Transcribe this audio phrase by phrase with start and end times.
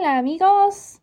[0.00, 1.00] Hola amigos,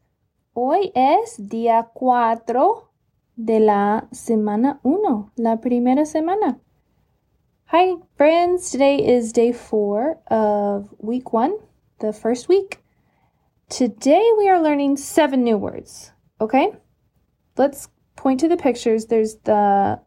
[0.53, 2.89] hoy es día 4
[3.35, 6.61] de la semana 1, la primera semana.
[7.65, 11.57] Hi friends, today is day 4 of week 1,
[11.99, 12.81] the first week.
[13.67, 16.71] Today we are learning seven new words, okay?
[17.57, 19.07] Let's point to the pictures.
[19.07, 19.99] There's the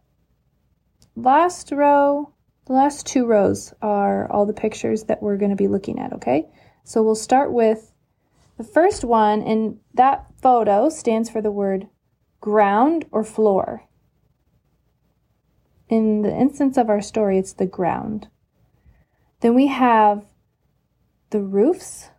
[1.15, 2.33] last row,
[2.65, 6.15] the last two rows are all the pictures that we're going to be looking at,
[6.15, 6.49] okay?
[6.85, 7.93] So we'll start with
[8.59, 11.89] the first one, in that photo stands for the word
[12.41, 13.85] ground or floor.
[15.89, 18.29] In the instance of our story, it's the ground.
[19.41, 20.27] Then we have
[21.31, 22.11] the roofs.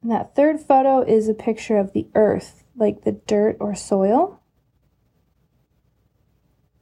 [0.00, 4.40] And that third photo is a picture of the earth, like the dirt or soil.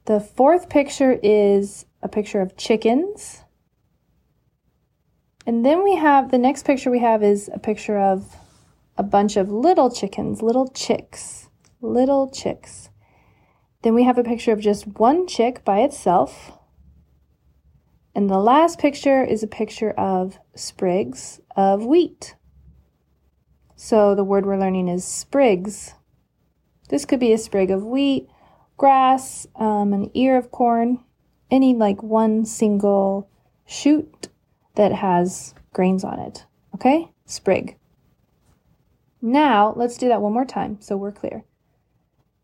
[0.05, 3.43] The fourth picture is a picture of chickens.
[5.45, 8.35] And then we have the next picture we have is a picture of
[8.97, 11.49] a bunch of little chickens, little chicks,
[11.81, 12.89] little chicks.
[13.81, 16.51] Then we have a picture of just one chick by itself.
[18.13, 22.35] And the last picture is a picture of sprigs of wheat.
[23.75, 25.93] So the word we're learning is sprigs.
[26.89, 28.27] This could be a sprig of wheat,
[28.75, 31.03] grass, um, an ear of corn,
[31.49, 33.29] any like one single
[33.65, 34.28] shoot
[34.79, 36.45] that has grains on it.
[36.73, 37.11] Okay?
[37.25, 37.77] Sprig.
[39.21, 41.43] Now, let's do that one more time so we're clear.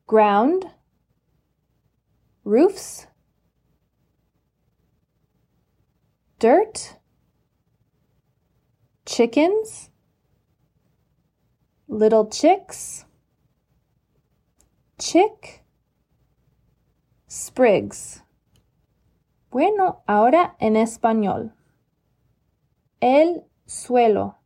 [0.06, 0.66] Ground,
[2.44, 3.08] roofs,
[6.38, 6.98] dirt,
[9.06, 9.90] chickens,
[11.88, 13.06] little chicks,
[15.00, 15.64] chick,
[17.30, 18.24] sprigs.
[19.52, 21.54] Bueno, ahora en español.
[23.08, 24.40] El suelo.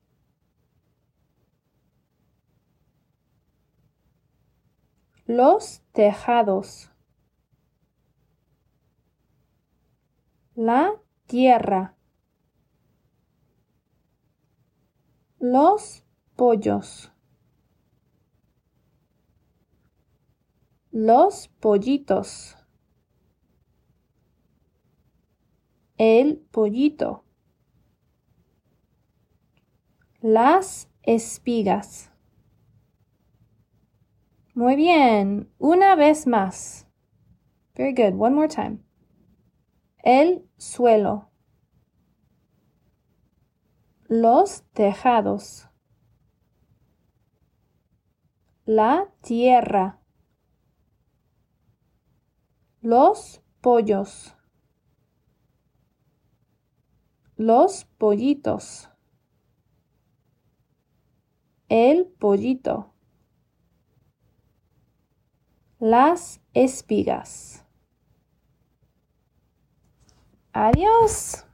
[5.26, 6.92] Los tejados.
[10.56, 10.92] La
[11.26, 11.96] tierra.
[15.40, 16.04] Los
[16.36, 17.14] pollos.
[20.92, 22.58] Los pollitos.
[25.98, 27.24] El pollito.
[30.22, 32.12] Las espigas.
[34.54, 35.50] Muy bien.
[35.58, 36.88] Una vez más.
[37.76, 38.20] Very good.
[38.20, 38.80] One more time.
[40.04, 41.30] El suelo.
[44.10, 45.70] Los tejados.
[48.66, 50.02] La tierra.
[52.82, 54.36] Los pollos.
[57.38, 58.90] Los pollitos.
[61.70, 62.92] El pollito.
[65.80, 67.64] Las espigas.
[70.52, 71.46] Adiós.